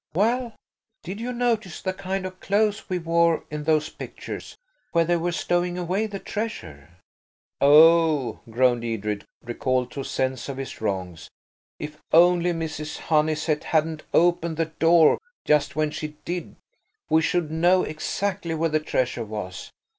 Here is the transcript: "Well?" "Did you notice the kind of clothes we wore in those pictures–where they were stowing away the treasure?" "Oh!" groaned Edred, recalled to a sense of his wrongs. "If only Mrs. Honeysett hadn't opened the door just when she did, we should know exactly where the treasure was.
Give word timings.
"Well?" 0.15 0.55
"Did 1.03 1.19
you 1.19 1.31
notice 1.31 1.79
the 1.79 1.93
kind 1.93 2.25
of 2.25 2.39
clothes 2.39 2.89
we 2.89 2.97
wore 2.97 3.43
in 3.51 3.65
those 3.65 3.89
pictures–where 3.89 5.05
they 5.05 5.15
were 5.15 5.31
stowing 5.31 5.77
away 5.77 6.07
the 6.07 6.17
treasure?" 6.17 6.89
"Oh!" 7.61 8.39
groaned 8.49 8.83
Edred, 8.83 9.25
recalled 9.43 9.91
to 9.91 9.99
a 9.99 10.03
sense 10.03 10.49
of 10.49 10.57
his 10.57 10.81
wrongs. 10.81 11.29
"If 11.77 12.01
only 12.11 12.51
Mrs. 12.51 12.97
Honeysett 12.97 13.65
hadn't 13.65 14.01
opened 14.11 14.57
the 14.57 14.65
door 14.79 15.19
just 15.45 15.75
when 15.75 15.91
she 15.91 16.15
did, 16.25 16.55
we 17.07 17.21
should 17.21 17.51
know 17.51 17.83
exactly 17.83 18.55
where 18.55 18.69
the 18.69 18.79
treasure 18.79 19.23
was. 19.23 19.71